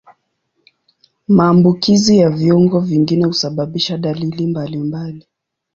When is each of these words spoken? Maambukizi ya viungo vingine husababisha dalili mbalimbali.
Maambukizi 1.27 2.17
ya 2.17 2.29
viungo 2.29 2.79
vingine 2.79 3.25
husababisha 3.25 3.97
dalili 3.97 4.47
mbalimbali. 4.47 5.27